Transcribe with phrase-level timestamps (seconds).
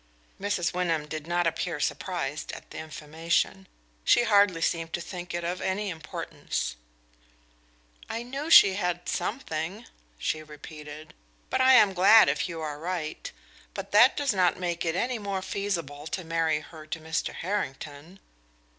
[0.41, 0.73] Mrs.
[0.73, 3.67] Wyndham did not appear surprised at the information;
[4.03, 6.75] she hardly seemed to think it of any importance.
[8.09, 9.85] "I knew she had something,"
[10.17, 11.13] she repeated;
[11.51, 13.31] "but I am glad if you are right.
[13.75, 17.35] But that does not make it any more feasible to marry her to Mr.
[17.35, 18.19] Harrington."